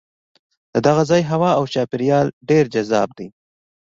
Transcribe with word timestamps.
د 0.73 0.75
دغه 0.87 1.03
ځای 1.09 1.21
هوا 1.31 1.49
او 1.57 1.63
چاپېریال 1.73 2.27
ډېر 2.49 2.63
جذاب 2.73 3.09
دی. 3.17 3.27